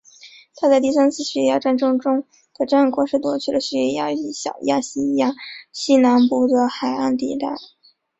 [0.55, 5.31] 他在第三次叙利亚战争中的战果是夺取了叙利亚与小亚细亚
[5.71, 7.53] 西南部的海岸地带。